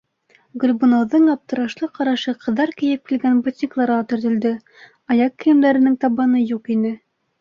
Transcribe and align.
-Гөлбаныуҙың 0.61 1.25
аптырашлы 1.33 1.89
ҡарашы 1.97 2.33
ҡыҙҙар 2.45 2.73
кейеп 2.81 3.11
килгән 3.11 3.43
ботинкаларға 3.49 3.99
төртөлдө- 4.15 4.55
аяҡ 5.17 5.37
кейемдәренең 5.45 5.99
табаны 6.07 6.43
юҡ 6.55 6.73
ине. 6.79 6.95